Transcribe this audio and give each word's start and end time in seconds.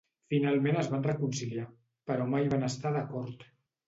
Finalment 0.33 0.77
es 0.83 0.87
van 0.93 1.03
reconciliar, 1.07 1.65
però 2.13 2.25
mai 2.31 2.47
van 2.55 2.65
estar 2.69 2.93
d'acord. 2.97 3.47